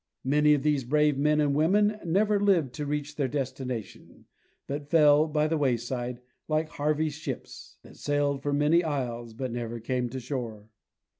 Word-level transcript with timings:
Many 0.23 0.55
of 0.55 0.63
these 0.63 0.83
brave 0.83 1.15
men 1.15 1.39
and 1.39 1.53
women 1.53 1.99
never 2.03 2.39
lived 2.39 2.73
to 2.73 2.87
reach 2.87 3.15
their 3.17 3.27
destination, 3.27 4.25
but 4.65 4.89
fell 4.89 5.27
by 5.27 5.47
the 5.47 5.59
wayside, 5.59 6.21
like 6.47 6.69
Hervey's 6.69 7.13
ships, 7.13 7.77
"that 7.83 7.97
sailed 7.97 8.41
for 8.41 8.51
sunny 8.51 8.83
isles, 8.83 9.35
but 9.35 9.51
never 9.51 9.79
came 9.79 10.09
to 10.09 10.19
shore." 10.19 10.69